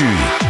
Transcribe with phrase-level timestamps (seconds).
[0.00, 0.47] L'Ange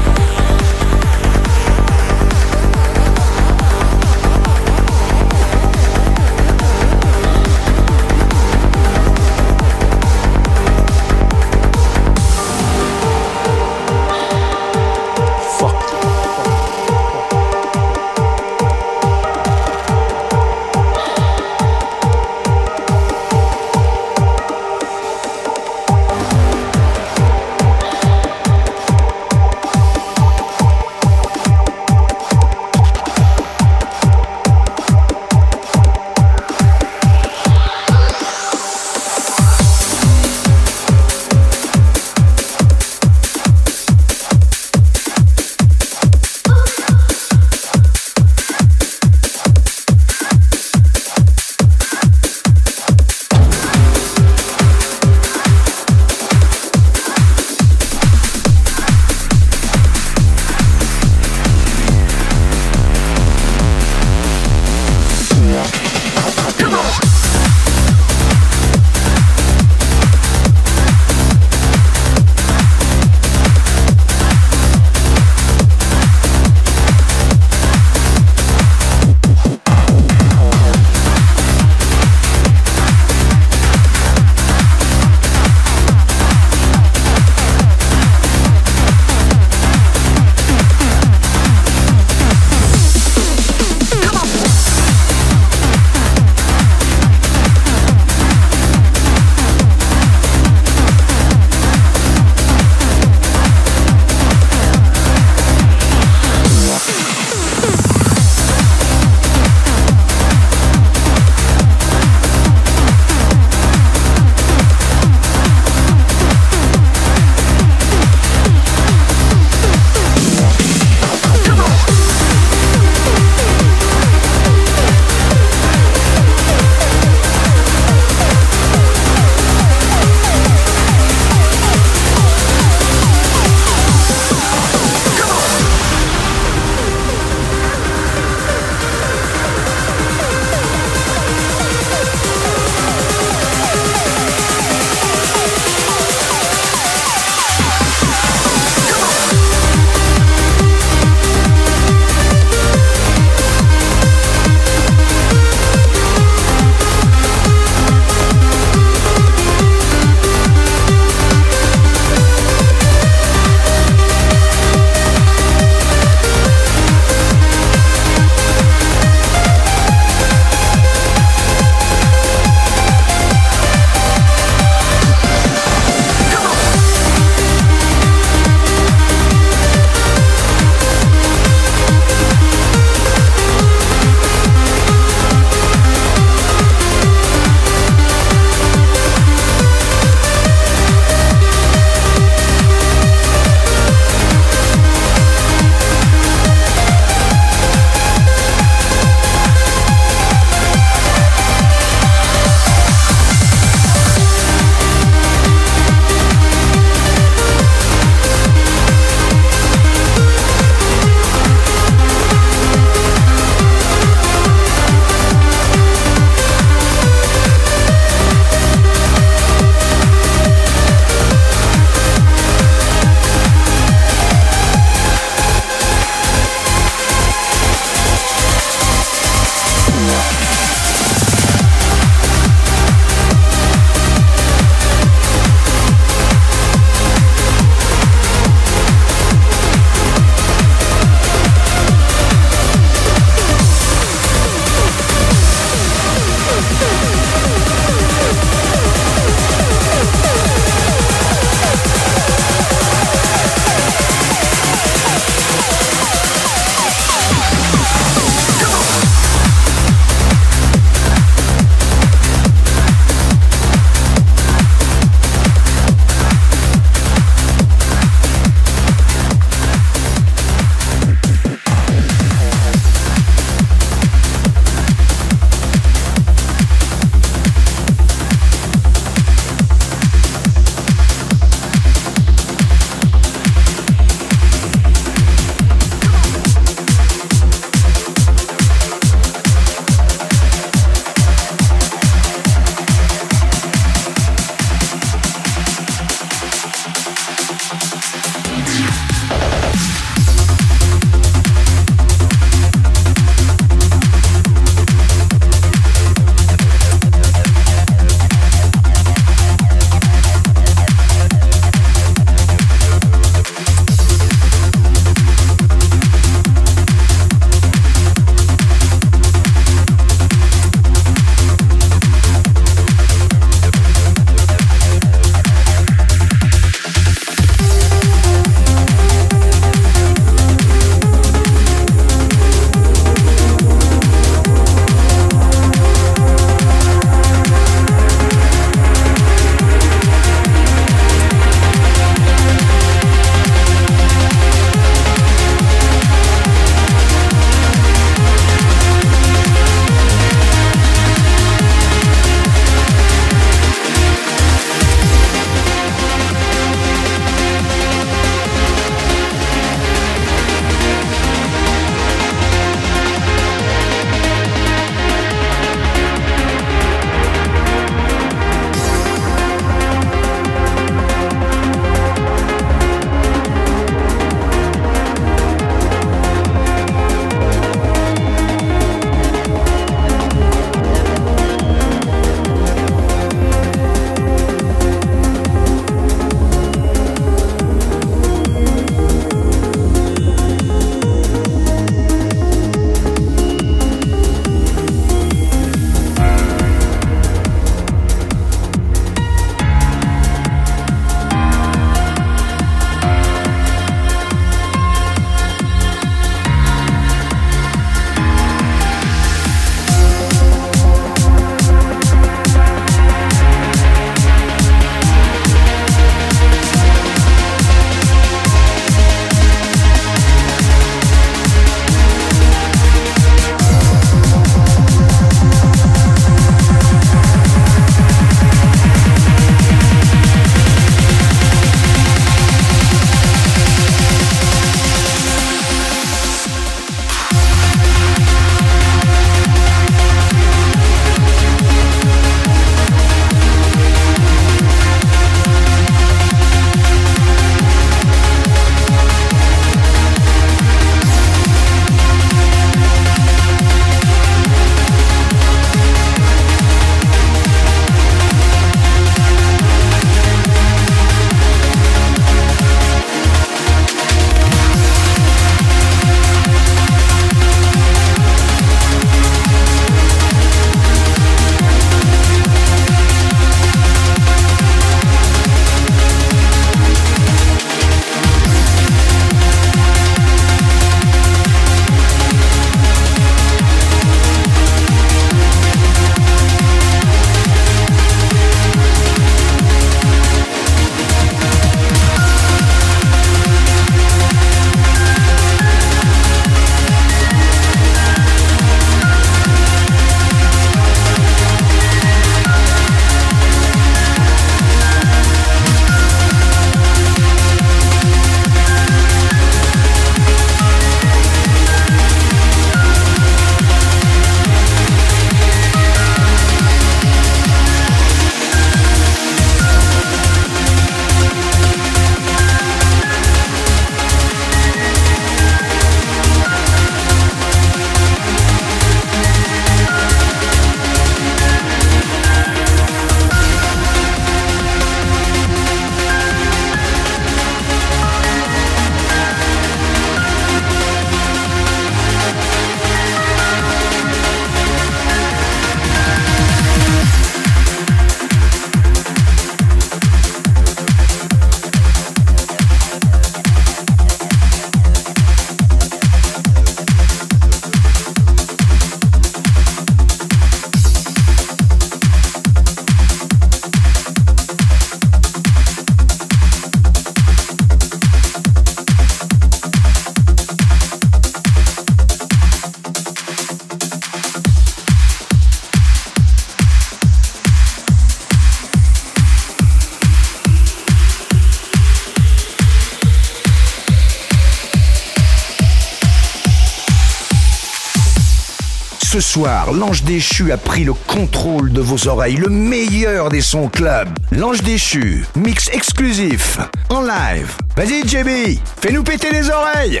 [589.26, 594.08] soir, l'ange déchu a pris le contrôle de vos oreilles, le meilleur des sons club.
[594.30, 596.58] L'ange déchu, mix exclusif,
[596.90, 597.50] en live.
[597.76, 600.00] Vas-y JB, fais-nous péter les oreilles